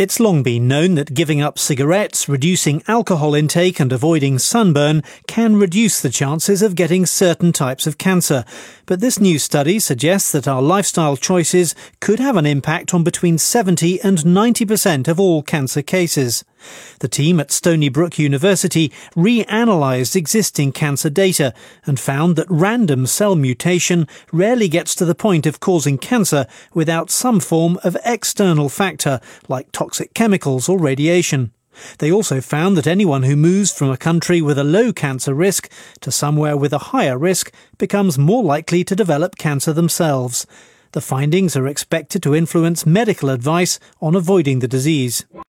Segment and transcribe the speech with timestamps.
[0.00, 5.56] It's long been known that giving up cigarettes, reducing alcohol intake and avoiding sunburn can
[5.56, 8.46] reduce the chances of getting certain types of cancer.
[8.86, 13.36] But this new study suggests that our lifestyle choices could have an impact on between
[13.36, 16.46] 70 and 90% of all cancer cases.
[17.00, 21.54] The team at Stony Brook University reanalyzed existing cancer data
[21.86, 27.10] and found that random cell mutation rarely gets to the point of causing cancer without
[27.10, 31.52] some form of external factor like toxic chemicals or radiation.
[31.98, 35.70] They also found that anyone who moves from a country with a low cancer risk
[36.00, 40.46] to somewhere with a higher risk becomes more likely to develop cancer themselves.
[40.92, 45.24] The findings are expected to influence medical advice on avoiding the disease.